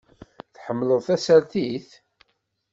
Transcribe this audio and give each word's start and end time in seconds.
Tḥemmleḍ 0.55 0.99
tasertit? 1.07 1.89